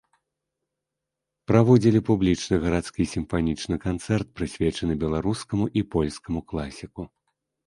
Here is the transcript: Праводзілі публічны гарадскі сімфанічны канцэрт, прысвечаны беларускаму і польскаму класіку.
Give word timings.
Праводзілі 1.51 1.99
публічны 2.09 2.55
гарадскі 2.63 3.01
сімфанічны 3.13 3.75
канцэрт, 3.85 4.27
прысвечаны 4.39 4.93
беларускаму 5.05 5.65
і 5.69 5.81
польскаму 5.95 6.39
класіку. 6.51 7.01